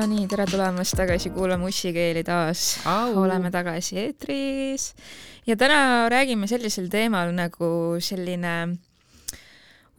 [0.00, 2.78] no nii, tere tulemast tagasi kuulama Ussikeeli taas.
[3.20, 4.94] oleme tagasi eetris
[5.46, 8.78] ja täna räägime sellisel teemal nagu selline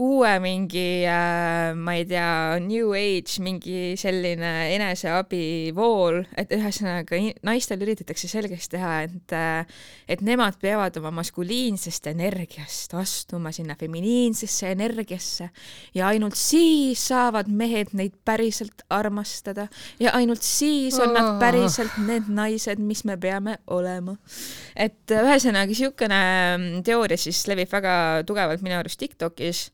[0.01, 8.29] uue mingi äh,, ma ei tea, new age mingi selline eneseabivool, et ühesõnaga naistele üritatakse
[8.31, 15.51] selgeks teha, et äh, et nemad peavad oma maskuliinsest energiast astuma sinna feminiinsesse energiasse
[15.95, 19.67] ja ainult siis saavad mehed neid päriselt armastada
[20.01, 24.17] ja ainult siis on nad päriselt need naised, mis me peame olema.
[24.75, 26.21] et ühesõnaga niisugune
[26.85, 27.93] teooria siis levib väga
[28.27, 29.69] tugevalt minu arust Tiktokis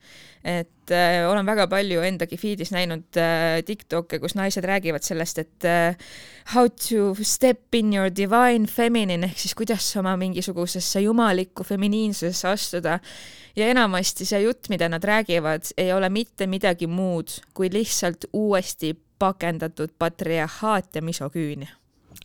[0.48, 5.68] et äh, olen väga palju endagi feed'is näinud äh, TikTok'e, kus naised räägivad sellest, et
[5.68, 6.12] äh,
[6.54, 13.00] how to step in your divine feminine ehk siis kuidas oma mingisugusesse jumalikku feminiinsusesse astuda.
[13.56, 18.94] ja enamasti see jutt, mida nad räägivad, ei ole mitte midagi muud kui lihtsalt uuesti
[19.20, 21.74] pakendatud patriarhaat ja misoküünia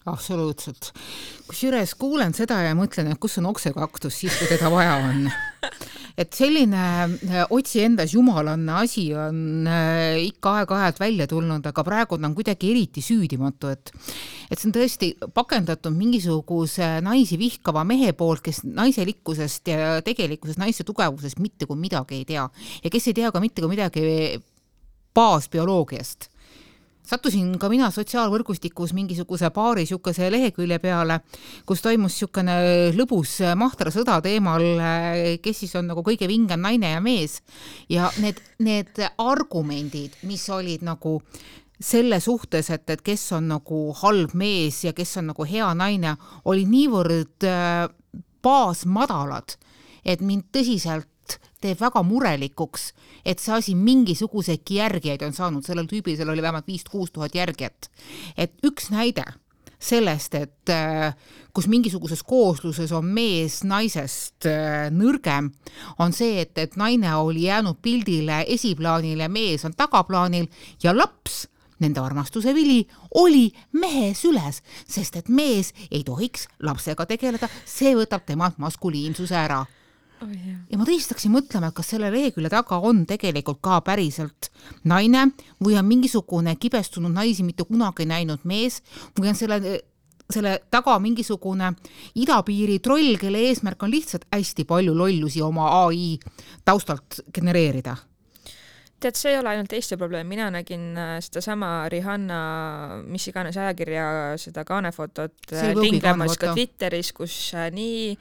[0.06, 0.92] absoluutselt.
[1.46, 5.26] kusjuures kuulen seda ja mõtlen, et kus on oksekaktus siis, kui teda vaja on
[6.18, 12.18] et selline äh, otsi endas jumalanna asi on äh, ikka aeg-ajalt välja tulnud, aga praegu
[12.18, 13.92] ta on kuidagi eriti süüdimatu, et
[14.52, 20.84] et see on tõesti pakendatud mingisuguse naisi vihkava mehe poolt, kes naiselikkusest ja tegelikkusest naiste
[20.84, 22.48] tugevusest mitte kui midagi ei tea.
[22.84, 24.04] Ja kes ei tea ka mitte kui midagi
[25.16, 26.31] baasbioloogiast
[27.06, 31.20] sattusin ka mina sotsiaalvõrgustikus mingisuguse paari niisuguse lehekülje peale,
[31.66, 32.56] kus toimus niisugune
[32.96, 34.64] lõbus mahtrasõda teemal,
[35.42, 37.40] kes siis on nagu kõige vingem naine ja mees.
[37.90, 41.18] Ja need, need argumendid, mis olid nagu
[41.82, 46.14] selle suhtes, et, et kes on nagu halb mees ja kes on nagu hea naine,
[46.46, 47.88] olid niivõrd äh,
[48.42, 49.56] baasmadalad,
[50.04, 51.08] et mind tõsiselt
[51.62, 52.90] teeb väga murelikuks,
[53.24, 57.90] et see asi mingisuguseidki järgijaid on saanud, sellel tüübil, seal oli vähemalt viis-kuus tuhat järgijat.
[58.36, 59.24] et üks näide
[59.82, 61.14] sellest, et äh,
[61.54, 65.50] kus mingisuguses koosluses on mees naisest äh, nõrgem,
[65.98, 70.46] on see, et, et naine oli jäänud pildile esiplaanile, mees on tagaplaanil
[70.82, 71.46] ja laps
[71.82, 72.84] nende armastuse vili
[73.18, 79.64] oli mehe süles, sest et mees ei tohiks lapsega tegeleda, see võtab temalt maskuliinsuse ära
[80.22, 80.32] oh,.
[80.32, 80.58] Yeah.
[80.70, 84.50] ja ma tõesti hakkasin mõtlema, et kas selle lehekülje taga on tegelikult ka päriselt
[84.88, 85.28] naine
[85.62, 88.82] või on mingisugune kibestunud naisi mitte kunagi näinud mees
[89.18, 89.80] või on selle
[90.32, 91.74] selle taga mingisugune
[92.22, 96.14] idapiiri troll, kelle eesmärk on lihtsalt hästi palju lollusi oma ai
[96.64, 97.98] taustalt genereerida
[99.02, 102.38] tead, see ei ole ainult Eesti probleem, mina nägin äh, sedasama Rihanna,
[103.08, 104.06] mis iganes ajakirja
[104.40, 108.14] seda kaanefotot äh, tingimas ka Twitteris, kus äh, nii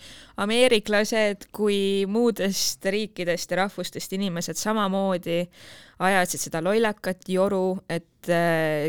[0.44, 5.44] ameeriklased kui muudest riikidest ja rahvustest inimesed samamoodi
[6.02, 8.08] ajasid seda lollakat joru, et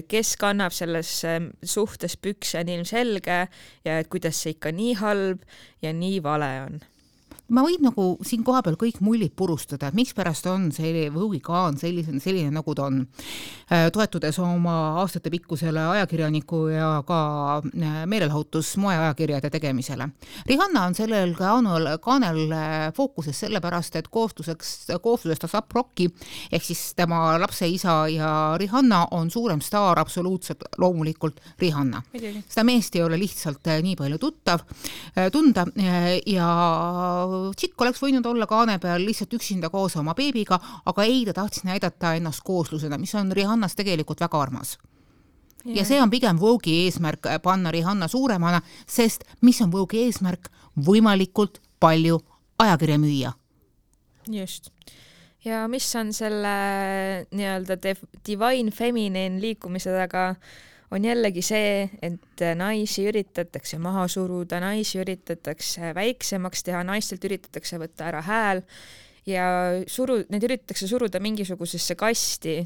[0.09, 1.11] kes kannab selles
[1.65, 3.39] suhtes pükse, on ilmselge
[3.85, 5.45] ja et kuidas see ikka nii halb
[5.85, 6.81] ja nii vale on
[7.51, 12.21] ma võin nagu siin kohapeal kõik mullid purustada, et mikspärast on see Vogue'i kaan selline,
[12.23, 13.03] selline, nagu ta on.
[13.73, 17.19] Äh, toetudes oma aastatepikkusele ajakirjaniku ja ka
[17.65, 20.09] äh, meelelahutus moeajakirjade tegemisele.
[20.49, 26.09] Rihanna on sellel kaanel, kaanel äh, fookuses sellepärast, et koosluseks, kooslusest ta saab rokki,
[26.53, 32.03] ehk siis tema lapse isa ja Rihanna on suurem staar absoluutselt loomulikult Rihanna.
[32.13, 34.65] seda meest ei ole lihtsalt nii palju tuttav,
[35.33, 35.65] tunda
[36.29, 36.51] ja
[37.57, 41.67] tšikk oleks võinud olla kaane peal lihtsalt üksinda koos oma beebiga, aga ei, ta tahtis
[41.69, 44.77] näidata ennast kooslusena, mis on Rihannas tegelikult väga armas
[45.65, 45.79] yeah..
[45.81, 50.51] ja see on pigem Vogue'i eesmärk, äh, panna Rihanna suuremana, sest mis on Vogue'i eesmärk?
[50.73, 52.17] võimalikult palju
[52.63, 53.33] ajakirja müüa.
[54.31, 54.71] just
[55.45, 56.53] ja mis on selle
[57.31, 57.77] nii-öelda
[58.27, 60.35] divine feminine liikumise taga
[60.93, 68.11] on jällegi see, et naisi üritatakse maha suruda, naisi üritatakse väiksemaks teha, naistelt üritatakse võtta
[68.11, 68.63] ära hääl
[69.29, 69.47] ja
[69.89, 72.59] suru, neid üritatakse suruda mingisugusesse kasti,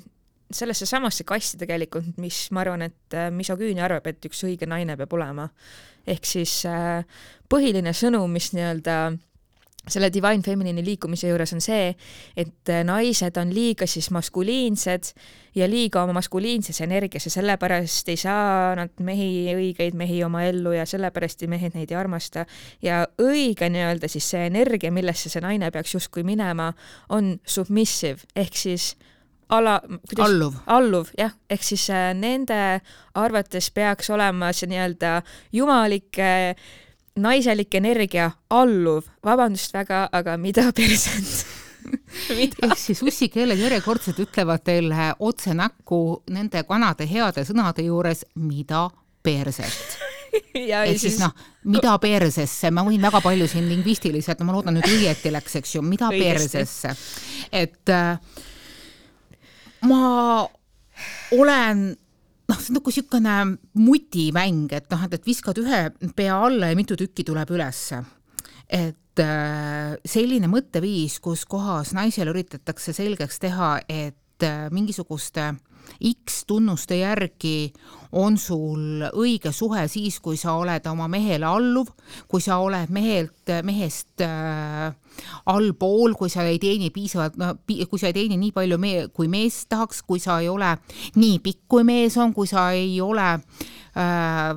[0.50, 5.14] sellesse samasse kasti tegelikult, mis ma arvan, et misoküünia arvab, et üks õige naine peab
[5.18, 5.48] olema.
[6.06, 7.02] ehk siis äh,
[7.50, 9.16] põhiline sõnum, mis nii-öelda
[9.88, 11.90] selle Divine Feminine'i liikumise juures on see,
[12.36, 15.12] et naised on liiga siis maskuliinsed
[15.56, 20.74] ja liiga oma maskuliinses energias ja sellepärast ei saa nad mehi, õigeid mehi oma ellu
[20.76, 22.46] ja sellepärast mehed neid ei armasta.
[22.82, 26.72] ja õige nii-öelda siis see energia, millesse see naine peaks justkui minema,
[27.08, 28.94] on submissive ehk siis
[29.48, 32.80] ala, kuidas alluv, alluv, jah, ehk siis äh, nende
[33.14, 35.20] arvates peaks olema see nii-öelda
[35.54, 36.52] jumalik äh,
[37.16, 41.46] naiselik energia alluv, vabandust väga, aga mida perset
[42.66, 46.00] ehk siis ussikeeled järjekordselt ütlevad teile otse näkku
[46.34, 48.88] nende vanade heade sõnade juures, mida
[49.22, 49.98] perset
[50.54, 51.32] ehk siis noh,
[51.70, 55.76] mida persesse, ma võin väga palju siin lingvistiliselt, no ma loodan nüüd õieti läks, eks
[55.76, 56.58] ju, mida Õigesti.
[56.58, 56.94] persesse.
[57.52, 58.18] et äh,
[59.86, 60.02] ma
[61.36, 61.88] olen
[62.46, 63.36] noh, see on nagu niisugune
[63.80, 65.80] mutimäng, et noh, et, et viskad ühe
[66.16, 68.02] pea alla ja mitu tükki tuleb ülesse.
[68.66, 75.52] et äh, selline mõtteviis, kus kohas naisele üritatakse selgeks teha, et äh, mingisuguste
[76.00, 77.72] X tunnuste järgi
[78.16, 81.90] on sul õige suhe siis, kui sa oled oma mehele alluv,
[82.30, 84.92] kui sa oled mehelt, mehest äh,
[85.52, 89.28] allpool, kui sa ei teeni piisavalt, no kui sa ei teeni nii palju me-, kui
[89.32, 90.76] mees tahaks, kui sa ei ole
[91.18, 94.50] nii pikk, kui mees on, kui sa ei ole äh,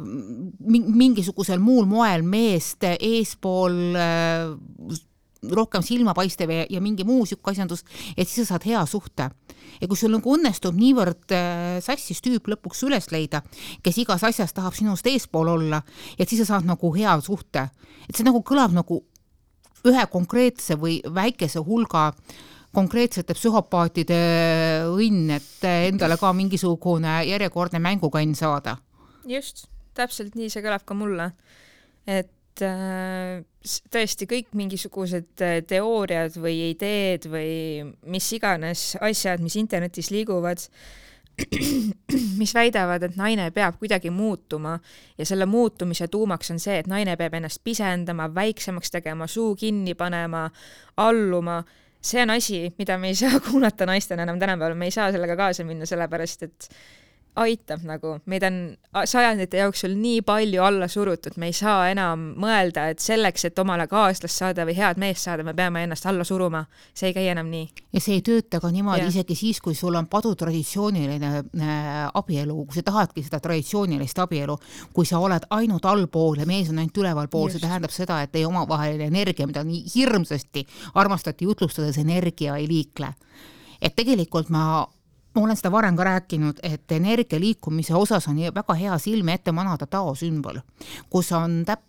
[0.70, 5.06] mingisugusel muul moel meest eespool äh,
[5.44, 7.86] rohkem silmapaistev ja, ja mingi muu sihuke asjandus,
[8.18, 9.30] et siis sa saad hea suhte.
[9.82, 13.42] ja kui sul nagu õnnestub niivõrd äh, sassis tüüp lõpuks üles leida,
[13.84, 15.82] kes igas asjas tahab sinust eespool olla,
[16.18, 17.70] et siis sa saad nagu hea suhte.
[18.10, 19.04] et see nagu kõlab nagu
[19.88, 22.12] ühe konkreetse või väikese hulga
[22.76, 24.20] konkreetsete psühhopaatide
[24.92, 28.78] õnn, et endale ka mingisugune järjekordne mängukann saada.
[29.26, 31.32] just, täpselt nii see kõlab ka mulle.
[32.08, 32.30] et
[32.62, 37.52] tõesti kõik mingisugused äh, teooriad või ideed või
[38.10, 40.64] mis iganes asjad, mis internetis liiguvad,
[42.42, 44.78] mis väidavad, et naine peab kuidagi muutuma
[45.18, 49.96] ja selle muutumise tuumaks on see, et naine peab ennast pisendama, väiksemaks tegema, suu kinni
[49.96, 50.48] panema,
[51.00, 51.62] alluma,
[52.02, 55.38] see on asi, mida me ei saa kuulata naistena enam tänapäeval, me ei saa sellega
[55.40, 56.70] kaasa minna, sellepärast et
[57.40, 58.58] aitab nagu, meid on
[59.06, 63.86] sajandite jooksul nii palju alla surutud, me ei saa enam mõelda, et selleks, et omale
[63.90, 66.66] kaaslast saada või head meest saada, me peame ennast alla suruma.
[66.94, 67.70] see ei käi enam nii.
[67.94, 69.12] ja see ei tööta ka niimoodi ja.
[69.14, 74.58] isegi siis, kui sul on padutraditsiooniline äh, abielu, kui sa tahadki seda traditsioonilist abielu,
[74.94, 78.48] kui sa oled ainult allpool ja mees on ainult ülevalpool, see tähendab seda, et teie
[78.50, 80.66] omavaheline energia, mida nii hirmsasti
[80.96, 83.14] armastati jutlustades, energia ei liikle.
[83.82, 84.88] et tegelikult ma
[85.36, 89.52] ma olen seda varem ka rääkinud, et energia liikumise osas on väga hea silme ette
[89.52, 90.62] manada Tao sümbol,
[91.10, 91.89] kus on täp-,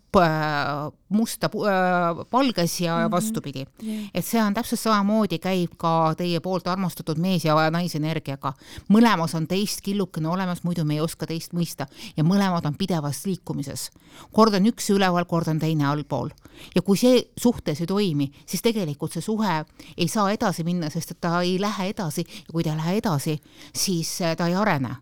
[1.09, 3.11] musta äh, valges ja mm -hmm.
[3.11, 4.09] vastupidi yeah..
[4.13, 8.53] et see on täpselt samamoodi, käib ka teie poolt armastatud mees ja naisenergiaga.
[8.89, 11.87] mõlemas on teist killukene olemas, muidu me ei oska teist mõista
[12.17, 13.91] ja mõlemad on pidevas liikumises.
[14.31, 16.29] kord on üks üleval, kord on teine allpool.
[16.75, 19.65] ja kui see suhtes ei toimi, siis tegelikult see suhe
[19.97, 22.97] ei saa edasi minna, sest et ta ei lähe edasi ja kui ta ei lähe
[22.97, 23.41] edasi,
[23.75, 24.95] siis äh, ta ei arene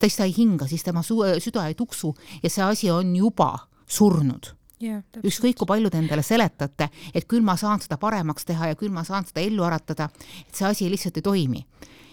[0.00, 4.52] siis ta ei hinga, siis tema süda ei tuksu ja see asi on juba surnud
[4.82, 5.02] yeah,.
[5.24, 8.94] ükskõik, kui palju te endale seletate, et küll ma saan seda paremaks teha ja küll
[8.94, 10.08] ma saan seda ellu äratada,
[10.46, 11.64] et see asi lihtsalt ei toimi.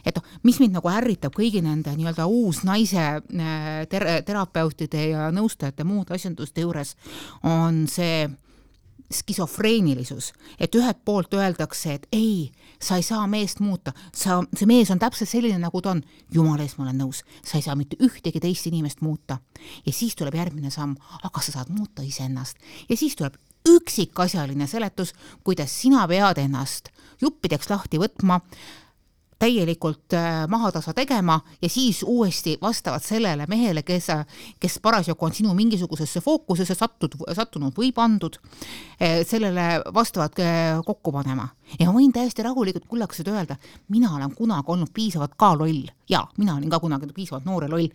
[0.06, 5.84] et noh, mis mind nagu ärritab kõigi nende nii-öelda uusnaise äh, ter terapeutide ja nõustajate
[5.84, 6.96] muude asjanduste juures,
[7.44, 8.28] on see
[9.12, 14.92] skisofreenilisus, et ühelt poolt öeldakse, et ei, sa ei saa meest muuta, sa, see mees
[14.92, 16.04] on täpselt selline, nagu ta on.
[16.34, 19.38] jumala eest, ma olen nõus, sa ei saa mitte ühtegi teist inimest muuta.
[19.86, 22.58] ja siis tuleb järgmine samm, aga sa saad muuta iseennast.
[22.90, 23.38] Ja siis tuleb
[23.70, 26.90] üksikasjaline seletus, kuidas sina pead ennast
[27.22, 28.42] juppideks lahti võtma
[29.40, 34.08] täielikult äh, mahatasa tegema ja siis uuesti vastavalt sellele mehele, kes,
[34.60, 38.40] kes parasjagu on sinu mingisugusesse fookusesse sattud, sattunud või pandud,
[39.02, 41.48] äh, sellele vastavalt äh, kokku panema.
[41.80, 43.56] ja ma võin täiesti rahulikult kullakesed öelda,
[43.90, 47.70] mina olen kunagi olnud piisavalt ka loll ja mina olin ka kunagi piisavalt noor ja
[47.70, 47.88] loll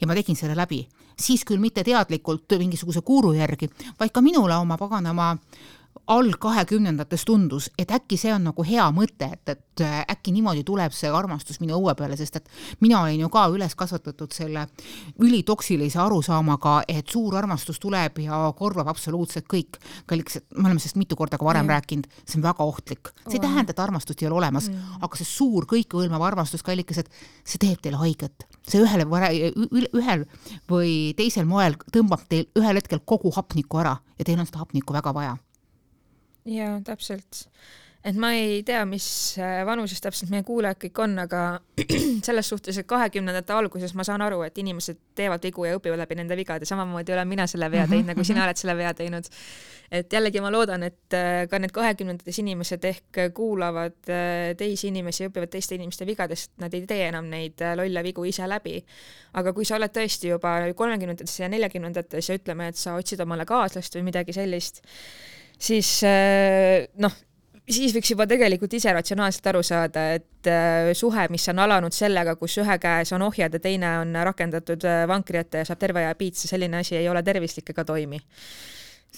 [0.00, 0.86] ja ma tegin selle läbi,
[1.20, 5.36] siis küll mitte teadlikult mingisuguse kuuru järgi, vaid ka minule oma paganama
[5.98, 10.32] äh, all kahekümnendates tundus, et äkki see on nagu hea mõte, et, et äh, äkki
[10.34, 12.48] niimoodi tuleb see armastus minu õue peale, sest et
[12.80, 14.66] mina olin ju ka üles kasvatatud selle
[15.24, 19.80] ülitoksilise arusaamaga, et suur armastus tuleb ja korvab absoluutselt kõik.
[20.06, 21.74] kallikesed, me oleme sellest mitu korda ka varem mm.
[21.76, 23.12] rääkinud, see on väga ohtlik.
[23.26, 27.10] see ei tähenda, et armastust ei ole olemas mm., aga see suur kõikehõlmav armastus, kallikesed,
[27.44, 28.46] see teeb teile haiget.
[28.68, 29.04] see ühel,
[29.92, 30.24] ühel
[30.70, 34.96] või teisel moel tõmbab teil ühel hetkel kogu hapnikku ära ja teil on seda hapnikku
[34.96, 35.36] väga vaja
[36.48, 37.44] jaa, täpselt.
[38.08, 39.04] et ma ei tea, mis
[39.42, 41.40] äh, vanuses täpselt meie kuulajad kõik on, aga
[42.26, 46.16] selles suhtes, et kahekümnendate alguses ma saan aru, et inimesed teevad vigu ja õpivad läbi
[46.20, 49.28] nende vigade, samamoodi olen mina selle vea teinud, nagu sina oled selle vea teinud.
[49.90, 55.24] et jällegi ma loodan, et äh, ka need kahekümnendates inimesed ehk kuulavad äh, teisi inimesi
[55.24, 58.78] ja õpivad teiste inimeste vigadest, nad ei tee enam neid lolle vigu ise läbi.
[59.34, 63.44] aga kui sa oled tõesti juba kolmekümnendates ja neljakümnendates ja ütleme, et sa otsid omale
[63.44, 64.80] kaaslast või midagi sellist,
[65.58, 67.14] siis äh, noh,
[67.68, 72.36] siis võiks juba tegelikult ise ratsionaalselt aru saada, et äh, suhe, mis on alanud sellega,
[72.40, 76.04] kus ühe käes on ohjad ja teine on rakendatud äh, vankri ette ja saab terve
[76.04, 78.20] aja piitsa, selline asi ei ole tervislik ega toimi.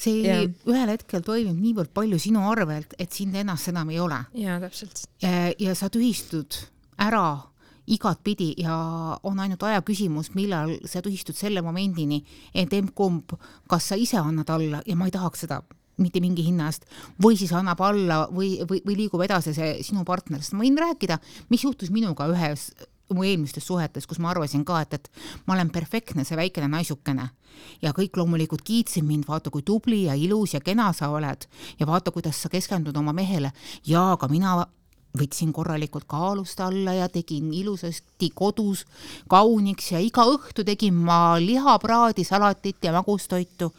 [0.00, 0.40] see ja.
[0.70, 4.20] ühel hetkel toimib niivõrd palju sinu arvelt, et sind ennast enam ei ole.
[4.38, 5.06] jaa, täpselt.
[5.20, 6.60] ja sa tühistud
[7.00, 7.40] ära
[7.90, 8.76] igatpidi ja
[9.26, 12.20] on ainult aja küsimus, millal sa tühistud selle momendini,
[12.54, 13.34] et emb-kumb,
[13.66, 15.58] kas sa ise annad alla ja ma ei tahaks seda
[16.00, 16.86] mitte mingi hinna eest,
[17.22, 20.78] või siis annab alla või, või, või liigub edasi see sinu partner, sest ma võin
[20.80, 21.20] rääkida,
[21.52, 22.70] mis juhtus minuga ühes
[23.14, 25.10] mu eelmistes suhetes, kus ma arvasin ka, et, et
[25.46, 27.26] ma olen perfektne, see väikene naisukene.
[27.82, 31.46] Ja kõik loomulikult kiitsid mind, vaata kui tubli ja ilus ja kena sa oled.
[31.80, 33.50] Ja vaata, kuidas sa keskendud oma mehele.
[33.86, 34.54] Ja aga mina
[35.18, 38.84] võtsin korralikult kaalust alla ja tegin ilusasti kodus
[39.30, 43.72] kauniks ja iga õhtu tegin ma lihapraadi, salatit ja magustoitu.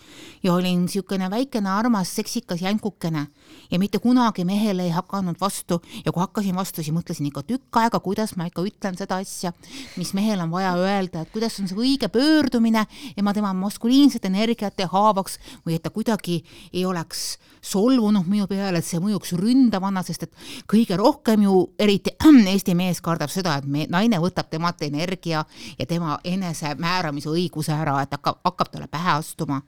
[0.43, 3.27] Ja olin niisugune väikene armas seksikas jänkukene.
[3.71, 5.81] Ja mitte kunagi mehele ei hakanud vastu.
[6.05, 9.53] Ja kui hakkasin vastu, siis mõtlesin ikka tükk aega, kuidas ma ikka ütlen seda asja,
[9.99, 12.85] mis mehel on vaja öelda, et kuidas on see õige pöördumine
[13.15, 16.41] ja ma tema maskuliinset energiat ei haavaks või et ta kuidagi
[16.73, 22.15] ei oleks solvunud minu peale, et see mõjuks ründavana, sest et kõige rohkem ju eriti
[22.53, 25.45] Eesti mees kardab seda, et me, naine võtab temalt energia
[25.79, 29.61] ja tema enesemääramise õiguse ära, et hakkab, hakkab talle pähe astuma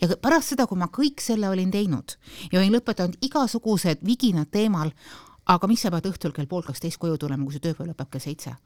[0.00, 2.16] ja pärast seda, kui ma kõik selle olin teinud
[2.52, 4.92] ja olin lõpetanud igasugused viginad teemal,
[5.46, 8.24] aga miks sa pead õhtul kell pool kaksteist koju tulema, kui su tööpäev lõpeb kell
[8.24, 8.56] seitse?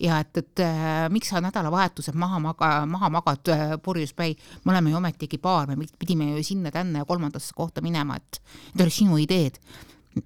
[0.00, 4.74] ja et, et äh, miks sa nädalavahetusel maha maga-, maha magad äh, purjus päi, me
[4.74, 8.40] oleme ju ometigi paar, me pidime ju sinna-tänna ja kolmandasse kohta minema, et
[8.74, 9.56] need olid sinu ideed.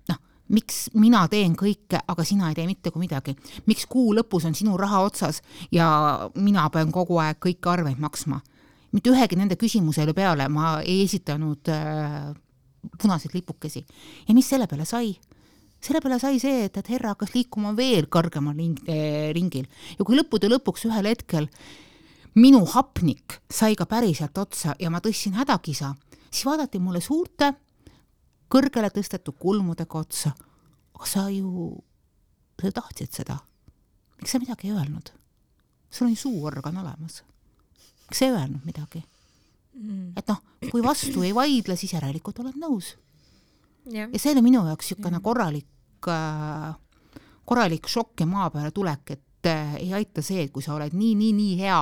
[0.08, 0.18] noh,
[0.50, 3.36] miks mina teen kõike, aga sina ei tee mitte kui midagi?
[3.70, 5.42] miks kuu lõpus on sinu raha otsas
[5.72, 8.40] ja mina pean kogu aeg kõiki arveid maksma?
[8.92, 12.32] mitte ühegi nende küsimusele peale ma ei esitanud äh,
[13.00, 13.84] punaseid lipukesi.
[14.28, 15.14] ja mis selle peale sai?
[15.80, 19.66] selle peale sai see, et, et Herra hakkas liikuma veel kõrgemal ring, eh, ringil
[19.98, 21.48] ja kui lõppude lõpuks ühel hetkel
[22.36, 25.94] minu hapnik sai ka päriselt otsa ja ma tõstsin hädakisa,
[26.28, 27.54] siis vaadati mulle suurte
[28.50, 30.34] kõrgele tõstetud kulmudega otsa.
[30.94, 31.78] aga sa ju,
[32.60, 33.38] sa tahtsid seda.
[34.20, 35.12] miks sa midagi ei öelnud?
[35.90, 37.22] sul on ju suuorgan olemas.
[38.08, 39.04] miks sa ei öelnud midagi
[39.74, 40.12] mm.?
[40.16, 42.96] et noh, kui vastu ei vaidle, siis järelikult oled nõus
[43.88, 46.74] ja, see oli minu jaoks niisugune korralik, äh,
[47.48, 50.94] korralik šokk ja maa peale tulek, et äh, ei aita see, et kui sa oled
[50.96, 51.80] nii, nii, nii hea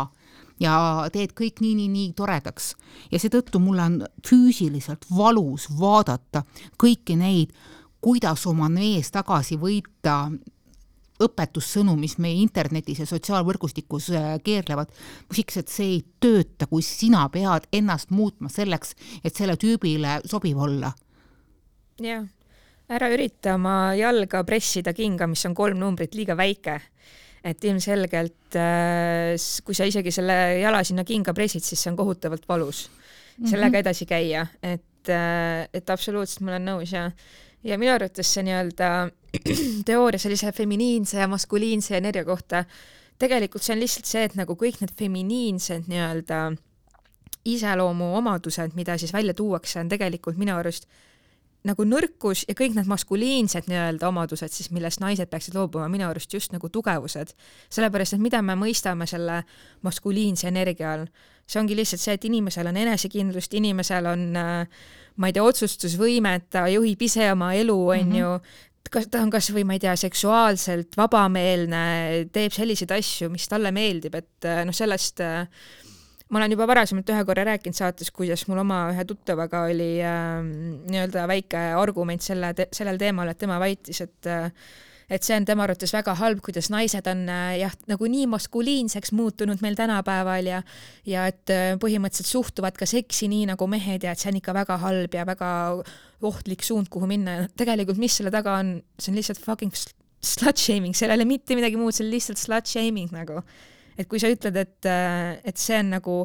[0.60, 2.74] ja teed kõik nii, nii, nii toredaks.
[3.12, 6.44] Ja seetõttu mul on füüsiliselt valus vaadata
[6.80, 7.52] kõiki neid,
[8.00, 10.20] kuidas oma mees tagasi võita
[11.22, 14.92] õpetussõnu, mis meie internetis ja sotsiaalvõrgustikus äh, keerlevad,
[15.30, 20.60] küsiks, et see ei tööta, kui sina pead ennast muutma selleks, et selle tüübile sobiv
[20.68, 20.92] olla.
[22.02, 22.22] Jah,
[22.88, 26.78] ära ürita oma jalga pressida kinga, mis on kolm numbrit liiga väike.
[27.44, 32.48] Et ilmselgelt äh, kui sa isegi selle jala sinna kinga pressid, siis see on kohutavalt
[32.48, 32.86] valus
[33.38, 33.82] sellega mhm.
[33.84, 37.08] edasi käia, et, äh, et absoluutselt ma olen nõus ja
[37.66, 38.88] ja minu arvates see nii-öelda
[39.88, 42.64] teooria sellise feminiinse ja maskuliinse energia kohta,
[43.18, 46.42] tegelikult see on lihtsalt see, et nagu kõik need feminiinsed nii-öelda
[47.48, 50.88] iseloomuomadused, mida siis välja tuuakse, on tegelikult minu arust
[51.68, 56.32] nagu nõrkus ja kõik need maskuliinsed nii-öelda omadused siis, millest naised peaksid loobuma, minu arust
[56.34, 57.34] just nagu tugevused.
[57.70, 59.42] sellepärast, et mida me mõistame selle
[59.86, 61.08] maskuliinse energia all,
[61.48, 64.24] see ongi lihtsalt see, et inimesel on enesekindlust, inimesel on
[65.18, 68.32] ma ei tea, otsustusvõimet, ta juhib ise oma elu, on ju,
[68.92, 71.82] kas ta on kasvõi ma ei tea, seksuaalselt vabameelne,
[72.32, 75.66] teeb selliseid asju, mis talle meeldib, et noh, sellest äh,
[76.28, 80.42] ma olen juba varasemalt ühe korra rääkinud saates, kuidas mul oma ühe tuttavaga oli äh,
[80.44, 84.52] nii-öelda väike argument selle te, sellel teemal, et tema väitis, et äh,
[85.08, 89.14] et see on tema arvates väga halb, kuidas naised on äh, jah, nagu nii maskuliinseks
[89.16, 90.60] muutunud meil tänapäeval ja
[91.08, 94.54] ja et äh, põhimõtteliselt suhtuvad ka seksi nii nagu mehed ja et see on ikka
[94.56, 95.50] väga halb ja väga
[96.28, 97.38] ohtlik suund, kuhu minna.
[97.38, 101.28] Ja tegelikult, mis selle taga on, see on lihtsalt fucking slut shaming, seal ei ole
[101.30, 103.40] mitte midagi muud, see on lihtsalt slut shaming nagu
[103.98, 106.18] et kui sa ütled, et, äh, et see on nagu,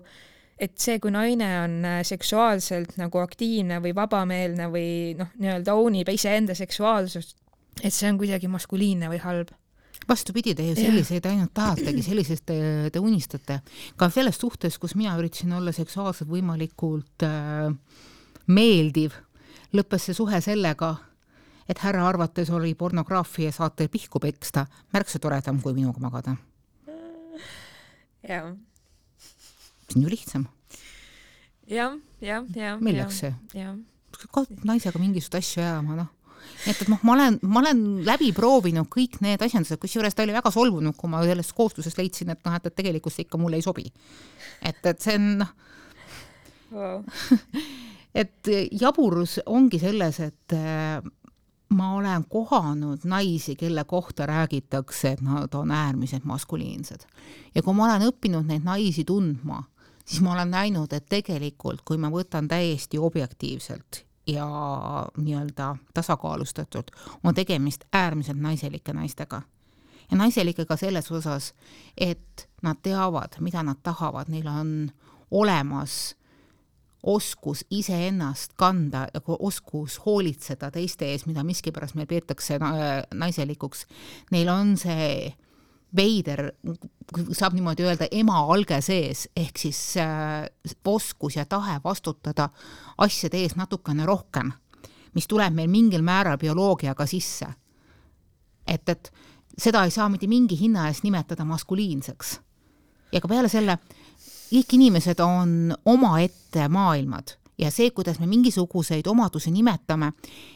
[0.61, 4.87] et see, kui naine on äh, seksuaalselt nagu aktiivne või vabameelne või
[5.19, 7.35] noh, nii-öelda own ib iseenda seksuaalsust,
[7.81, 9.53] et see on kuidagi maskuliinne või halb
[10.07, 12.57] vastupidi, te ju selliseid ainult tahategi, selliseid te,
[12.91, 13.59] te unistate.
[13.97, 17.71] ka selles suhtes, kus mina üritasin olla seksuaalselt võimalikult äh,
[18.47, 19.15] meeldiv,
[19.73, 20.95] lõppes see suhe sellega,
[21.69, 26.35] et härra arvates oli pornograafia saate pihku peksta märksa toredam kui minuga magada.
[28.23, 30.47] see on ju lihtsam.
[31.67, 32.79] jah, jah, jah.
[32.81, 33.33] milleks see?
[33.53, 33.75] jah
[34.63, 36.11] naisega mingisuguseid asju ajama, noh
[36.43, 40.25] nii et, et noh, ma olen, ma olen läbi proovinud kõik need asjandused, kusjuures ta
[40.25, 43.39] oli väga solvunud, kui ma sellest kooslusest leidsin, et noh, et, et tegelikult see ikka
[43.39, 43.85] mulle ei sobi.
[44.61, 45.53] et, et see on noh
[46.73, 47.03] wow.
[48.23, 50.99] et jaburus ongi selles, et äh,
[51.73, 57.05] ma olen kohanud naisi, kelle kohta räägitakse, et nad on äärmiselt maskuliinsed.
[57.55, 59.63] ja kui ma olen õppinud neid naisi tundma,
[60.05, 64.47] siis ma olen näinud, et tegelikult, kui ma võtan täiesti objektiivselt ja
[65.17, 66.91] nii-öelda tasakaalustatult,
[67.23, 69.41] on tegemist äärmiselt naiselike naistega.
[70.11, 71.53] ja naiselike ka selles osas,
[71.97, 74.91] et nad teavad, mida nad tahavad, neil on
[75.31, 76.15] olemas
[77.03, 82.59] oskus iseennast kanda ja oskus hoolitseda teiste ees, mida miskipärast meil peetakse
[83.13, 83.85] naiselikuks.
[84.31, 85.33] Neil on see
[85.95, 86.47] veider,
[87.31, 90.47] saab niimoodi öelda, ema alge sees, ehk siis äh,
[90.85, 92.49] oskus ja tahe vastutada
[92.97, 94.51] asjade ees natukene rohkem,
[95.13, 97.47] mis tuleb meil mingil määral bioloogiaga sisse.
[98.67, 99.11] et, et
[99.57, 102.39] seda ei saa mitte mingi hinna eest nimetada maskuliinseks.
[103.11, 103.77] ja ka peale selle
[104.53, 110.11] kõik inimesed on omaette maailmad ja see, kuidas me mingisuguseid omadusi nimetame,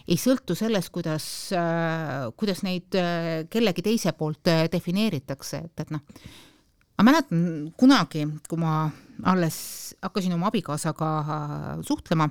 [0.07, 1.25] ei sõltu sellest, kuidas,
[1.55, 6.01] äh, kuidas neid äh, kellegi teise poolt äh, defineeritakse, et, et noh,
[6.97, 7.43] ma mäletan
[7.77, 8.87] kunagi, kui ma
[9.29, 9.59] alles
[10.01, 11.11] hakkasin oma abikaasaga
[11.85, 12.29] suhtlema,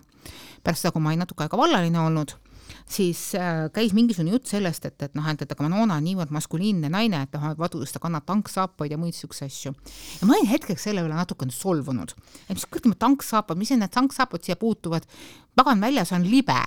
[0.63, 2.35] pärast seda, kui ma olin natuke aega vallaline olnud
[2.89, 6.33] siis äh, käis mingisugune jutt sellest, et, et noh, et, et aga Manona on niivõrd
[6.35, 9.75] maskuliinne naine, et noh, vadudest ta kannab tanksaapaid ja muid siukseid asju.
[10.21, 12.15] ja ma olin hetkeks selle üle natukene solvunud,
[12.47, 15.07] et mis kuradi tanksaapad, mis need tanksaapad siia puutuvad,
[15.57, 16.59] pagan väljas on libe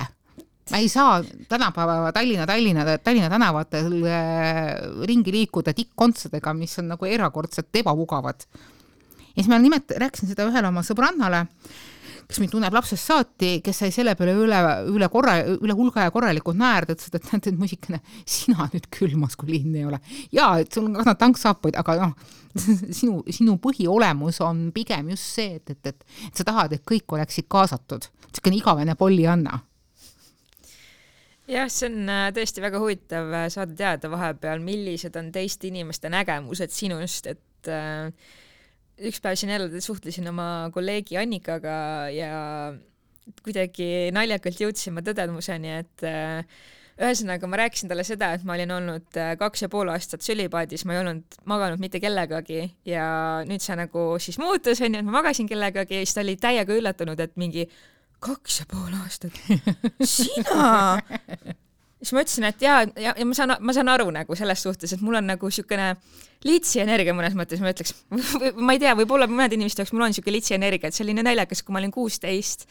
[0.69, 7.05] ma ei saa tänapäeva Tallinna, Tallinna, Tallinna tänavatel äh, ringi liikuda tikkkontsadega, mis on nagu
[7.05, 8.45] erakordselt ebamugavad.
[8.45, 11.45] ja siis ma nimet-, rääkisin seda ühele oma sõbrannale
[12.29, 14.57] kes mind tunneb lapsest saati, kes sai selle peale üle,
[14.93, 19.15] üle korra, üle hulga ja korralikult naerda, ütles, et näed, et muisikene, sina nüüd küll
[19.17, 19.97] maskuliinne ei ole.
[20.35, 22.13] jaa, et sul on ka tanksaapaid, aga noh,
[22.99, 27.17] sinu, sinu põhiolemus on pigem just see, et, et, et, et sa tahad, et kõik
[27.17, 28.05] oleksid kaasatud.
[28.29, 29.63] niisugune igavene pollianna
[31.49, 36.11] jah, see on äh, tõesti väga huvitav äh, saada teada vahepeal, millised on teiste inimeste
[36.13, 38.13] nägemused sinust, et äh,
[39.07, 42.33] üks päev siin jälle suhtlesin oma kolleegi Annikaga ja
[43.45, 46.61] kuidagi naljakalt jõudsime tõdemuseni, et äh,
[46.99, 50.83] ühesõnaga ma rääkisin talle seda, et ma olin olnud äh, kaks ja pool aastat sülipaadis,
[50.85, 53.05] ma ei olnud maganud mitte kellegagi ja
[53.47, 56.75] nüüd see nagu siis muutus, onju, et ma magasin kellegagi ja siis ta oli täiega
[56.75, 57.69] üllatunud, et mingi
[58.19, 59.37] kaks ja pool aastat.
[60.17, 60.99] sina?
[61.99, 64.93] Siis ma ütlesin, et jaa, ja, ja ma saan, ma saan aru nagu selles suhtes,
[64.95, 65.89] et mul on nagu niisugune
[66.47, 67.93] litsi energia mõnes mõttes, ma ütleks,
[68.55, 71.17] ma ei tea, võib-olla mõnede inimeste jaoks mul on niisugune litsi energia, et see oli
[71.17, 72.65] nii naljakas, kui ma olin kuusteist,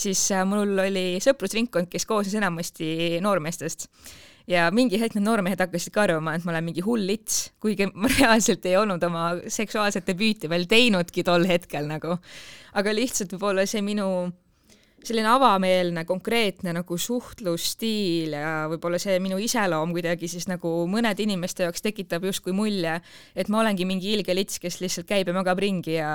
[0.00, 3.88] siis äh, mul oli sõprusringkond, kes koosnes enamasti noormeestest
[4.50, 7.90] ja mingi hetk need noormehed hakkasid ka arvama, et ma olen mingi hull lits, kuigi
[7.92, 12.16] ma reaalselt ei olnud oma seksuaalset debüüti veel teinudki tol hetkel nagu.
[12.72, 14.06] aga lihtsalt võib-olla see minu
[15.04, 21.64] selline avameelne, konkreetne nagu suhtlusstiil ja võib-olla see minu iseloom kuidagi siis nagu mõnede inimeste
[21.66, 22.98] jaoks tekitab justkui mulje,
[23.34, 26.12] et ma olengi mingi ilge lits, kes lihtsalt käib ja magab ringi ja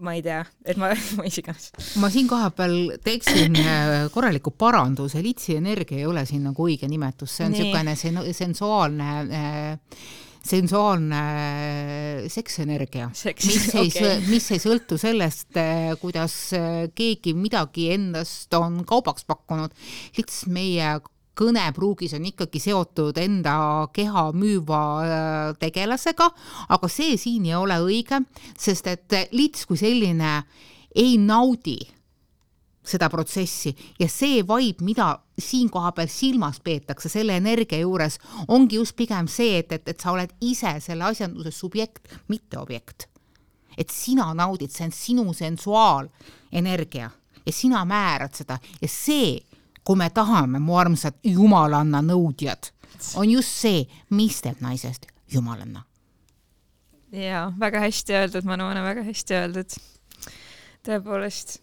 [0.00, 0.92] ma ei tea, et ma,
[1.22, 1.70] mis iganes.
[2.00, 7.36] ma siin kohapeal teeksin äh, korraliku paranduse, litsi energia ei ole siin nagu õige nimetus,
[7.36, 9.96] see on niisugune sen sensuaalne äh,
[10.42, 17.90] sensuaalne äh, seksenergia, mis ei okay., mis ei sõltu sellest, äh, kuidas äh, keegi midagi
[17.94, 19.74] endast on kaubaks pakkunud,
[20.18, 20.96] lihtsalt meie
[21.38, 23.54] kõnepruugis on ikkagi seotud enda
[23.96, 24.82] keha müüva
[25.62, 26.26] tegelasega,
[26.76, 28.20] aga see siin ei ole õige,
[28.60, 30.42] sest et lits kui selline
[30.92, 31.78] ei naudi
[32.82, 38.18] seda protsessi ja see vibe, mida siin koha peal silmas peetakse selle energia juures,
[38.48, 43.08] ongi just pigem see, et, et, et sa oled ise selle asjanduse subjekt, mitte objekt.
[43.78, 47.10] et sina naudid, see on sinu sensuaalenergia
[47.46, 49.38] ja sina määrad seda ja see,
[49.84, 52.68] kui me tahame, mu armsad jumalanna nõudjad,
[53.16, 55.86] on just see, mis teeb naisest jumalanna.
[57.12, 59.78] jaa, väga hästi öeldud, Manuane, väga hästi öeldud.
[60.82, 61.61] tõepoolest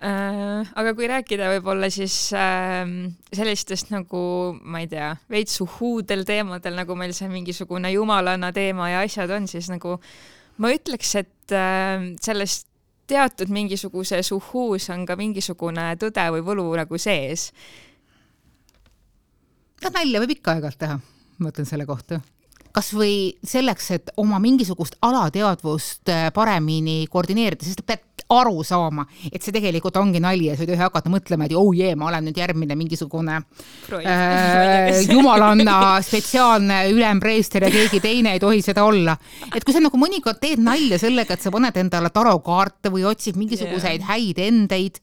[0.00, 2.88] aga kui rääkida võib-olla siis äh,
[3.36, 4.22] sellistest nagu,
[4.64, 9.48] ma ei tea, veits uhhuudel teemadel, nagu meil see mingisugune jumalanna teema ja asjad on,
[9.50, 9.98] siis nagu
[10.60, 12.66] ma ütleks, et äh, sellest
[13.10, 17.50] teatud mingisuguses uhhuus on ka mingisugune tõde või võlu nagu sees.
[19.84, 21.00] no nalja võib ikka aeg-ajalt teha,
[21.40, 22.22] ma ütlen selle kohta
[22.70, 27.90] kas või selleks, et oma mingisugust alateadvust äh, paremini koordineerida, sest et
[28.30, 31.72] aru saama, et see tegelikult ongi nali ja sa ei tohi hakata mõtlema, et oh
[31.76, 33.40] jee, ma olen nüüd järgmine mingisugune
[34.00, 39.16] äh, jumalanna spetsiaalne ülempreester ja keegi teine ei tohi seda olla.
[39.54, 43.38] et kui sa nagu mõnikord teed nalja sellega, et sa paned endale tarokaarte või otsid
[43.40, 44.14] mingisuguseid yeah.
[44.14, 45.02] häid endeid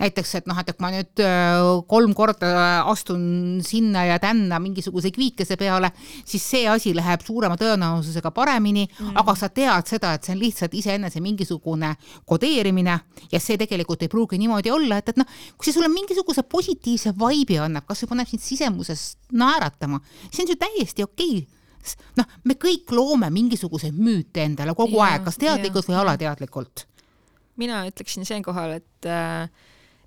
[0.00, 1.60] näiteks, et noh, et kui ma nüüd äh,
[1.90, 2.50] kolm korda
[2.90, 5.92] astun sinna ja tänna mingisuguse kviikese peale,
[6.24, 10.42] siis see asi läheb suurema tõenäosusega paremini mm., aga sa tead seda, et see on
[10.42, 11.92] lihtsalt iseenese mingisugune
[12.28, 12.98] kodeerimine
[13.32, 17.14] ja see tegelikult ei pruugi niimoodi olla, et, et noh, kui see sulle mingisuguse positiivse
[17.20, 21.58] vibe'i annab, kas või paneb sind sisemuses naeratama, see on ju täiesti okei okay
[22.18, 26.86] noh, me kõik loome mingisuguseid müüte endale kogu ja, aeg, kas teadlikult ja, või alateadlikult.
[27.60, 29.48] mina ütleksin siinkohal, et äh,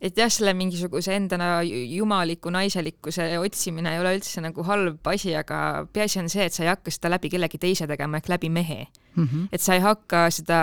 [0.03, 5.87] et jah, selle mingisuguse endana jumaliku naiselikkuse otsimine ei ole üldse nagu halb asi, aga
[5.93, 8.83] peaasi on see, et sa ei hakka seda läbi kellegi teise tegema ehk läbi mehe
[8.83, 9.23] mm.
[9.23, 9.49] -hmm.
[9.51, 10.61] et sa ei hakka seda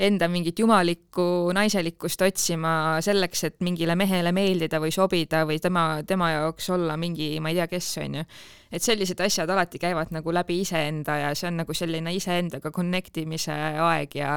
[0.00, 2.72] enda mingit jumalikku naiselikkust otsima
[3.04, 7.58] selleks, et mingile mehele meeldida või sobida või tema, tema jaoks olla mingi, ma ei
[7.60, 8.24] tea, kes onju.
[8.72, 13.16] et sellised asjad alati käivad nagu läbi iseenda ja see on nagu selline iseendaga connect
[13.24, 14.32] imise aeg ja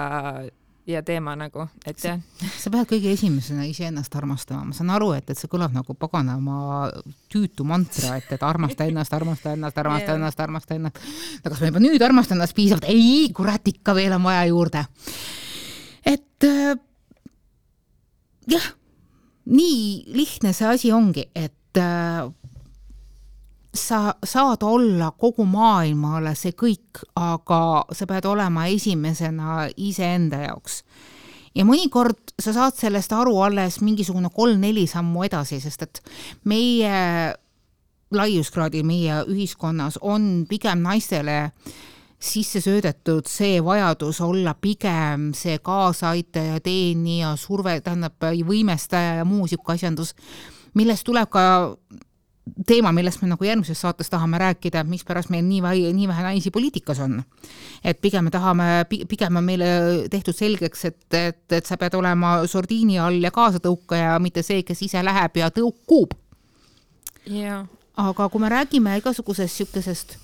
[0.87, 2.19] ja teema nagu, et jah.
[2.59, 6.89] sa pead kõige esimesena iseennast armastama, ma saan aru, et, et see kõlab nagu paganama
[7.31, 10.19] tüütu mantra, et, et armasta ennast, armasta ennast, armasta yeah.
[10.19, 10.99] ennast, armasta ennast.
[11.43, 12.89] no kas ma juba nüüd armastan ennast piisavalt?
[12.91, 14.85] ei, kurat, ikka veel on vaja juurde.
[16.13, 16.75] et äh,
[18.51, 18.69] jah,
[19.45, 22.27] nii lihtne see asi ongi, et äh,
[23.73, 30.83] sa saad olla kogu maailmale see kõik, aga sa pead olema esimesena iseenda jaoks.
[31.55, 36.01] ja mõnikord sa saad sellest aru alles mingisugune kolm-neli sammu edasi, sest et
[36.45, 37.33] meie
[38.13, 41.51] laiuskraadil meie ühiskonnas on pigem naistele
[42.23, 49.75] sisse söödetud see vajadus olla pigem see kaasaaitaja, teenija, surve, tähendab võimestaja ja muu sihuke
[49.75, 50.13] asjandus,
[50.73, 51.43] millest tuleb ka
[52.67, 56.25] teema, millest me nagu järgmises saates tahame rääkida, et mispärast meil nii vähe, nii vähe
[56.25, 57.21] naisi poliitikas on.
[57.83, 59.65] et pigem me tahame, pigem on meile
[60.11, 64.81] tehtud selgeks, et, et, et sa pead olema sordiini all ja kaasatõukaja, mitte see, kes
[64.81, 66.15] ise läheb ja tõukub.
[67.97, 70.17] aga kui me räägime igasugusest niisugusest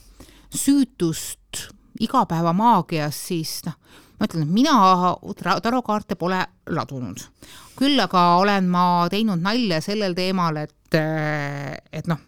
[0.55, 3.75] süütust igapäevamaagiast, siis noh,
[4.19, 4.73] ma ütlen, et mina
[5.63, 7.21] tarokaarte pole ladunud.
[7.79, 10.97] küll aga olen ma teinud nalja sellel teemal, et,
[11.95, 12.19] et noh,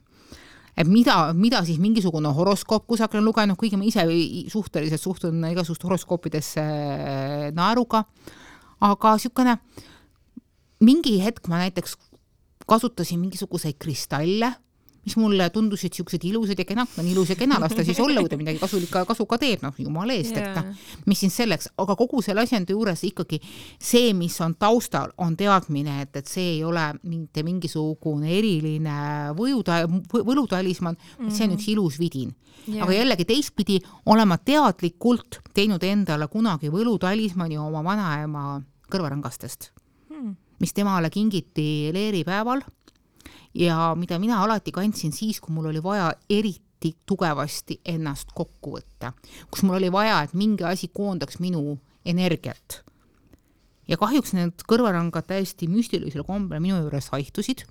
[0.78, 4.06] et mida, mida siis mingisugune horoskoop kusagil on lugenud, kuigi ma ise
[4.52, 6.64] suhteliselt suhtun igasuguste horoskoopidesse
[7.58, 8.06] naeruga,
[8.88, 9.58] aga niisugune
[10.82, 11.98] mingi hetk ma näiteks
[12.70, 14.54] kasutasin mingisuguseid kristalle
[15.06, 18.22] mis mulle tundusid siuksed ilusad ja kenad, on ilus ja kena, las ta siis olla,
[18.22, 21.34] kui ta midagi kasulikku, kasu ka teeb, noh jumala eest yeah., et noh, mis siin
[21.34, 23.40] selleks, aga kogu selle asjandi juures ikkagi
[23.82, 28.98] see, mis on taustal, on teadmine, et, et see ei ole mitte mingisugune eriline
[29.38, 29.84] võjuta-,
[30.14, 31.34] võlutalismann mm, -hmm.
[31.34, 32.36] see on üks ilus vidin
[32.68, 32.84] yeah..
[32.86, 38.62] aga jällegi teistpidi olen ma teadlikult teinud endale kunagi võlutalismanni oma vanaema
[38.92, 39.72] kõrvarõngastest
[40.12, 42.62] mm., mis temale kingiti leeripäeval
[43.54, 49.14] ja mida mina alati kandsin siis, kui mul oli vaja eriti tugevasti ennast kokku võtta,
[49.52, 52.82] kus mul oli vaja, et mingi asi koondaks minu energiat.
[53.88, 57.66] ja kahjuks need kõrvarõngad täiesti müstilisel kombel minu juures haihtusid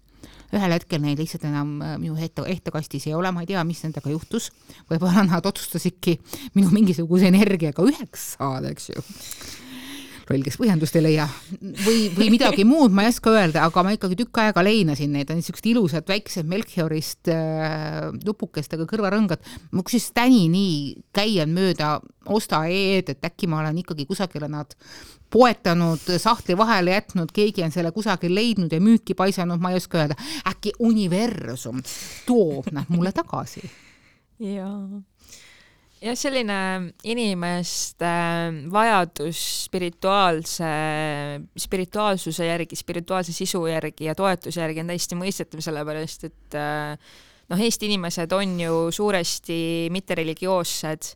[0.53, 3.81] ühel hetkel neid lihtsalt enam äh, minu ehte, ehtekastis ei ole, ma ei tea, mis
[3.85, 4.51] nendega juhtus.
[4.91, 6.19] võib-olla nad otsustasidki
[6.59, 9.05] minu mingisuguse energiaga üheks saada, eks ju
[10.31, 11.27] roll, kes põhjendust ei leia
[11.61, 15.33] või, või midagi muud, ma ei oska öelda, aga ma ikkagi tükk aega leinasin neid,
[15.35, 19.43] niisugused ilusad väiksed Melchiorist äh, lupukestega kõrvarõngad.
[19.73, 21.99] ma kusjuures tänini käian mööda
[22.31, 24.75] osta.ee-d, et äkki ma olen ikkagi kusagile nad
[25.31, 30.03] poetanud, sahtli vahele jätnud, keegi on selle kusagil leidnud ja müüki paisanud, ma ei oska
[30.03, 30.19] öelda.
[30.51, 31.83] äkki universum
[32.27, 33.63] toob nad mulle tagasi?
[34.41, 35.01] jaa
[36.01, 36.59] jah, selline
[37.09, 38.13] inimeste
[38.73, 40.71] vajadus spirituaalse,
[41.61, 47.13] spirituaalsuse järgi, spirituaalse sisu järgi ja toetuse järgi on täiesti mõistetav, sellepärast et äh,
[47.51, 49.61] noh, Eesti inimesed on ju suuresti
[49.93, 51.13] mittereligioossed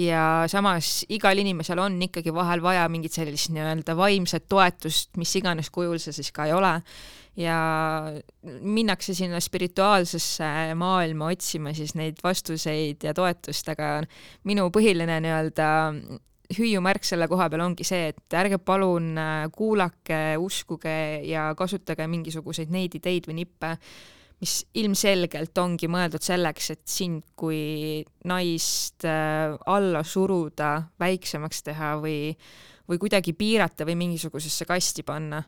[0.00, 5.72] ja samas igal inimesel on ikkagi vahel vaja mingit sellist nii-öelda vaimset toetust, mis iganes
[5.74, 6.76] kujul see siis ka ei ole
[7.38, 7.58] ja
[8.42, 14.00] minnakse sinna spirituaalsesse maailma otsima siis neid vastuseid ja toetust, aga
[14.48, 15.68] minu põhiline nii-öelda
[16.56, 22.72] hüüumärk selle koha peal ongi see, et ärge palun äh, kuulake, uskuge ja kasutage mingisuguseid
[22.74, 23.76] neid ideid või nippe,
[24.40, 32.34] mis ilmselgelt ongi mõeldud selleks, et sind kui naist äh, alla suruda, väiksemaks teha või
[32.90, 35.42] või kuidagi piirata või mingisugusesse kasti panna.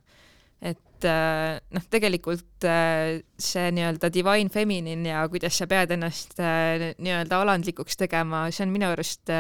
[0.63, 6.93] Et äh, noh, tegelikult äh, see nii-öelda divine feminine ja kuidas sa pead ennast äh,
[7.03, 9.33] nii-öelda alandlikuks tegema, see on minu arust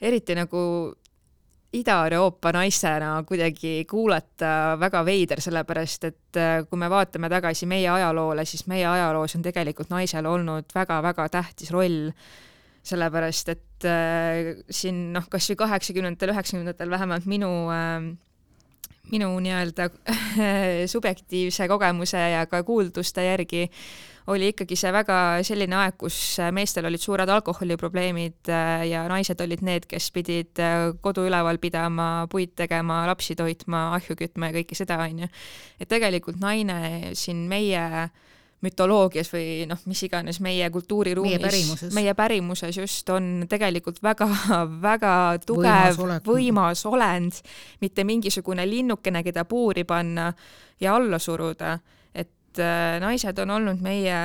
[0.00, 0.62] eriti nagu
[1.70, 8.64] Ida-Euroopa naisena kuidagi kuulata väga veider, sellepärast et kui me vaatame tagasi meie ajaloole, siis
[8.66, 12.08] meie ajaloos on tegelikult naisel olnud väga-väga tähtis roll.
[12.82, 18.08] Sellepärast et äh, siin noh, kas või kaheksakümnendatel, üheksakümnendatel vähemalt minu äh,
[19.10, 19.88] minu nii-öelda
[20.92, 23.66] subjektiivse kogemuse ja ka kuulduste järgi
[24.30, 26.16] oli ikkagi see väga selline aeg, kus
[26.54, 32.26] meestel olid suured alkoholiprobleemid äh, ja naised olid need, kes pidid äh, kodu üleval pidama,
[32.30, 35.30] puid tegema, lapsi toitma, ahju kütma ja kõike seda, onju.
[35.80, 38.10] et tegelikult naine siin meie äh,
[38.64, 45.14] mütoloogias või noh, mis iganes meie kultuuriruumis, meie pärimuses, meie pärimuses just on tegelikult väga-väga
[45.48, 47.40] tugev, võimas olend,
[47.80, 50.28] mitte mingisugune linnukene, keda puuri panna
[50.80, 51.78] ja alla suruda.
[52.14, 54.18] et äh, naised on olnud meie,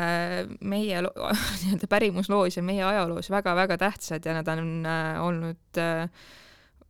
[0.60, 1.02] meie
[1.62, 6.10] nii-öelda pärimusloos ja meie ajaloos väga-väga tähtsad ja nad on äh, olnud äh,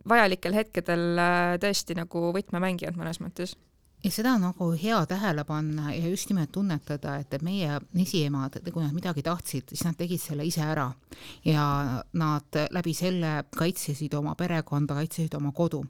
[0.10, 1.22] vajalikel hetkedel
[1.62, 3.56] tõesti nagu võtmemängijad mõnes mõttes
[4.06, 8.60] ja seda on nagu hea tähele panna ja just nimelt tunnetada, et, et meie esiemad,
[8.70, 10.92] kui nad midagi tahtsid, siis nad tegid selle ise ära.
[11.46, 11.66] Ja
[12.14, 15.82] nad läbi selle kaitsesid oma perekonda, kaitsesid oma kodu.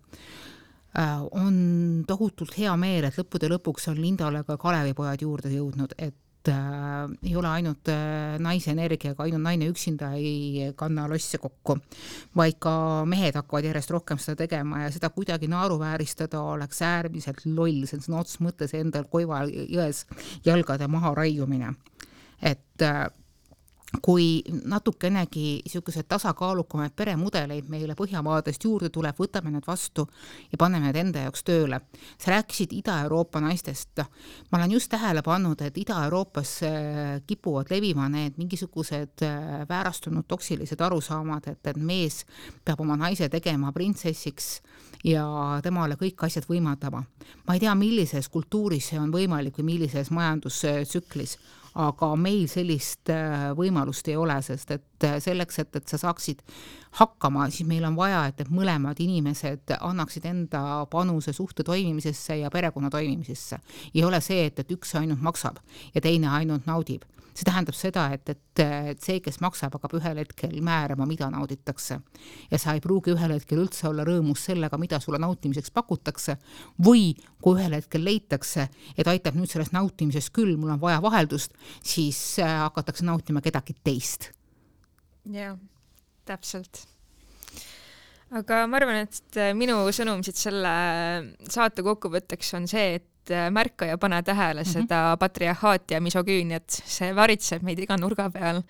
[0.96, 6.16] Äh, on tohutult hea meel, et lõppude lõpuks on Lindale ka Kalevipojad juurde jõudnud, et
[6.52, 11.78] äh, ei ole ainult äh, naise energiaga, ainult naine üksinda ei kanna losse kokku,
[12.38, 12.76] vaid ka
[13.10, 18.08] mehed hakkavad järjest rohkem seda tegema ja seda kuidagi naeruvääristada oleks äärmiselt loll, see on
[18.08, 20.06] sõna otseses mõttes endal koiva jões
[20.46, 21.76] jalgade maha raiumine.
[22.42, 23.08] et äh,
[24.02, 30.08] kui natukenegi niisuguseid tasakaalukamaid peremudeleid meile Põhjamaadest juurde tuleb, võtame need vastu
[30.52, 31.80] ja paneme need enda jaoks tööle.
[32.18, 34.02] sa rääkisid Ida-Euroopa naistest,
[34.52, 40.82] ma olen just tähele pannud, et Ida-Euroopas äh, kipuvad levima need mingisugused äh, väärastunud toksilised
[40.82, 42.26] arusaamad, et, et mees
[42.66, 44.62] peab oma naise tegema printsessiks
[45.04, 45.26] ja
[45.64, 47.04] temale kõik asjad võimaldama.
[47.48, 51.38] ma ei tea, millises kultuuris see on võimalik või millises majandustsüklis,
[51.76, 56.44] aga meil sellist äh, võimalust ei ole, sest et äh, selleks, et, et sa saaksid
[57.00, 60.62] hakkama, siis meil on vaja, et need mõlemad inimesed annaksid enda
[60.92, 63.60] panuse suhte toimimisesse ja perekonna toimimisesse.
[63.94, 65.60] ei ole see, et, et üks ainult maksab
[65.96, 67.04] ja teine ainult naudib
[67.36, 68.64] see tähendab seda, et, et,
[69.04, 72.00] see, kes maksab, hakkab ühel hetkel määrama, mida nauditakse.
[72.52, 76.38] ja sa ei pruugi ühel hetkel üldse olla rõõmus sellega, mida sulle nautimiseks pakutakse
[76.88, 77.12] või
[77.44, 82.40] kui ühel hetkel leitakse, et aitab nüüd sellest nautimisest küll, mul on vaja vaheldust, siis
[82.40, 84.32] äh, hakatakse nautima kedagi teist.
[85.26, 85.58] jah,
[86.26, 86.86] täpselt
[88.36, 90.72] aga ma arvan, et minu sõnum siit selle
[91.52, 94.74] saate kokkuvõtteks on see, et äh, märka ja pane tähele mm -hmm.
[94.74, 98.62] seda patriarhaati ja misogüüniat, see varitseb meid iga nurga peal.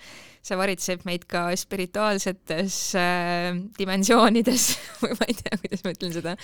[0.45, 6.35] see varitseb meid ka spirituaalsetes äh, dimensioonides või ma ei tea, kuidas ma ütlen seda.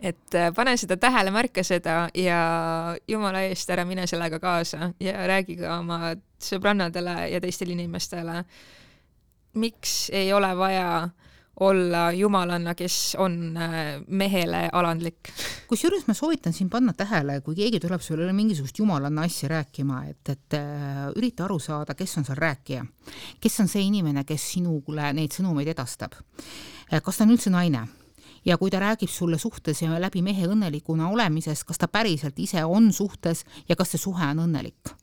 [0.00, 5.26] et äh, pane seda tähele, märka seda ja jumala eest ära mine sellega kaasa ja
[5.26, 8.44] räägi ka oma sõbrannadele ja teistele inimestele.
[9.54, 11.10] miks ei ole vaja äh,
[11.60, 15.32] olla jumalanna, kes on äh, mehele alandlik.
[15.68, 20.28] kusjuures ma soovitan siin panna tähele, kui keegi tuleb sulle mingisugust jumalanna asja rääkima, et,
[20.28, 22.84] et äh, ürita aru saada, kes on seal rääkija.
[23.40, 26.16] kes on see inimene, kes sinule neid sõnumeid edastab.
[26.92, 27.86] Äh, kas ta on üldse naine?
[28.44, 32.64] ja kui ta räägib sulle suhtes ja läbi mehe õnnelikuna olemisest, kas ta päriselt ise
[32.64, 34.96] on suhtes ja kas see suhe on õnnelik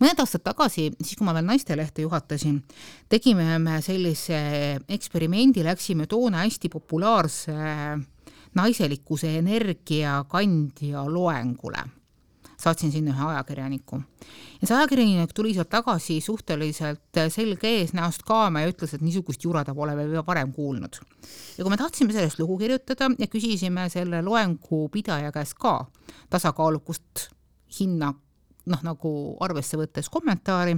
[0.00, 2.60] mõned aastad tagasi, siis kui ma veel naistelehte juhatasin,
[3.08, 4.42] tegime me sellise
[4.88, 7.56] eksperimendi, läksime toona hästi populaarse
[8.54, 11.88] naiselikkuse energiakandja loengule
[12.62, 14.00] saatsin sinna ühe ajakirjaniku.
[14.60, 19.44] ja see ajakirjanik tuli sealt tagasi suhteliselt selge ees, näost kaama ja ütles, et niisugust
[19.44, 21.00] jura ta pole veel varem kuulnud.
[21.58, 25.78] ja kui me tahtsime sellest lugu kirjutada ja küsisime selle loengu pidaja käest ka
[26.30, 27.28] tasakaalukust
[27.80, 28.14] hinna
[28.70, 30.76] noh, nagu arvesse võttes kommentaari,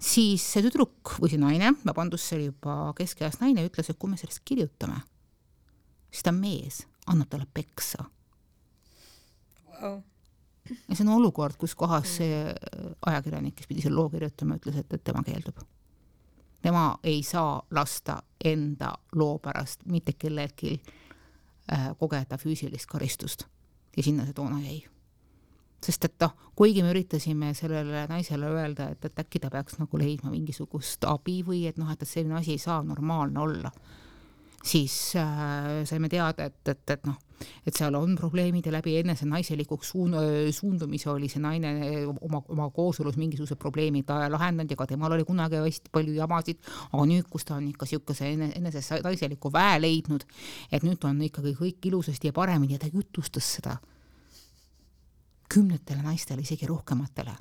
[0.00, 4.10] siis see tüdruk või see naine, vabandust, see oli juba keskeas naine, ütles, et kui
[4.10, 5.00] me sellest kirjutame,
[6.10, 8.06] siis ta mees annab talle peksa.
[9.74, 10.00] Wow..
[10.70, 12.44] ja see on olukord, kus kohas see
[13.06, 15.58] ajakirjanik, kes pidi selle loo kirjutama, ütles, et, et tema keeldub.
[16.62, 23.44] tema ei saa lasta enda loo pärast mitte kellelgi äh, kogeda füüsilist karistust.
[23.96, 24.80] Ja sinna see toona jäi
[25.84, 30.00] sest et noh, kuigi me üritasime sellele naisele öelda, et, et äkki ta peaks nagu
[30.00, 33.72] leidma mingisugust abi või et noh, et, et selline asi ei saa normaalne olla,
[34.64, 37.20] siis äh, saime teada, et, et, et noh,
[37.66, 40.16] et seal on probleemid ja läbi enese naiselikuks suun-,
[40.54, 41.72] suundumise oli see naine
[42.14, 47.08] oma, oma kooselus mingisugused probleemid lahendanud ja ka temal oli kunagi hästi palju jamasid, aga
[47.10, 50.24] nüüd, kus ta on ikka niisuguse eneses naiseliku väe leidnud,
[50.72, 53.76] et nüüd on ikkagi kõik ilusasti ja paremini ja ta jutustas seda
[55.54, 57.34] kümnetele naistele, isegi rohkematele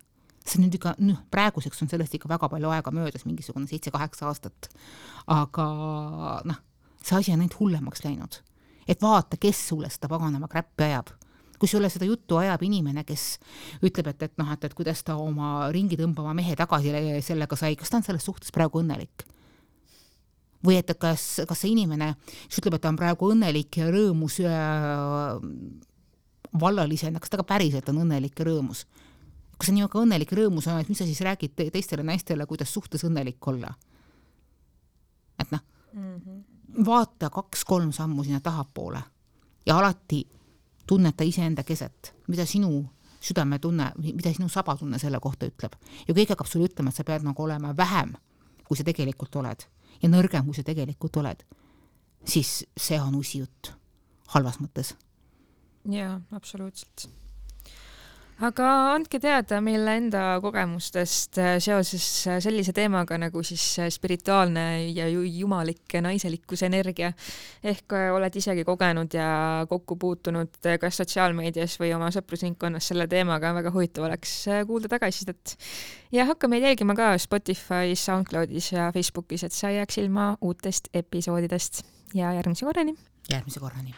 [0.43, 4.69] see nüüd ikka, noh, praeguseks on sellest ikka väga palju aega möödas, mingisugune seitse-kaheksa aastat.
[5.32, 5.65] aga
[6.49, 6.58] noh,
[6.99, 8.41] see asi on ainult hullemaks läinud.
[8.88, 11.13] et vaata, kes sulle seda paganama kräppi ajab.
[11.60, 13.38] kui sulle seda juttu ajab inimene, kes
[13.82, 16.91] ütleb, et, et noh, et, et kuidas ta oma ringi tõmbava mehe tagasi
[17.23, 19.30] sellega sai, kas ta on selles suhtes praegu õnnelik?
[20.63, 22.13] või et kas, kas see inimene,
[22.47, 25.39] kes ütleb, et ta on praegu õnnelik ja rõõmus äh,
[26.60, 28.86] vallalisena, kas ta ka päriselt on õnnelik ja rõõmus?
[29.54, 33.04] kui sa niisugune õnnelik ja rõõmus oled, mis sa siis räägid teistele naistele, kuidas suhtes
[33.08, 33.74] õnnelik olla?
[35.39, 35.62] et noh
[35.94, 39.02] mm -hmm., vaata kaks-kolm sammu sinna tahapoole
[39.66, 40.28] ja alati
[40.88, 42.86] tunneta iseenda keset, mida sinu
[43.22, 45.74] südametunne, mida sinu sabatunne selle kohta ütleb.
[46.08, 48.13] ja kõik hakkab sulle ütlema, et sa pead nagu olema vähem,
[48.68, 49.63] kui sa tegelikult oled
[50.02, 51.46] ja nõrgem, kui sa tegelikult oled,
[52.26, 53.72] siis see on usijutt
[54.36, 54.96] halvas mõttes.
[55.89, 57.10] Jaa, absoluutselt
[58.41, 64.89] aga andke teada meile enda kogemustest äh, seoses äh, sellise teemaga nagu siis äh, spirituaalne
[64.89, 67.13] ja jumalik naiselikkuse energia.
[67.63, 73.72] ehk oled isegi kogenud ja kokku puutunud kas sotsiaalmeedias või oma sõprusringkonnas selle teemaga, väga
[73.72, 74.36] huvitav oleks
[74.67, 75.56] kuulda tagasisidet.
[76.12, 80.89] ja hakka meid jälgima ka Spotify's, SoundCloudis ja Facebookis, et sa ei jääks ilma uutest
[80.93, 82.98] episoodidest ja järgmise korrani.
[83.32, 83.96] järgmise korrani